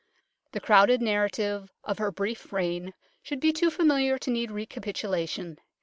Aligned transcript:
The 0.53 0.59
crowded 0.59 0.99
narrative 0.99 1.69
of 1.83 1.99
her 1.99 2.11
brief 2.11 2.51
reign 2.51 2.95
should 3.21 3.39
be 3.39 3.53
too 3.53 3.69
familiar 3.69 4.17
to 4.17 4.31
need 4.31 4.49
recapitulation. 4.49 5.59